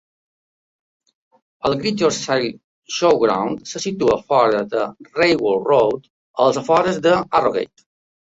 El 1.69 1.75
Great 1.83 2.01
Yorkshire 2.03 2.47
Showground 2.95 3.61
se 3.73 3.83
situa 3.83 4.17
fora 4.33 4.63
de 4.73 4.87
Railway 5.19 5.61
Road, 5.69 6.09
als 6.49 6.59
afores 6.65 7.01
de 7.07 7.15
Harrogate. 7.21 7.89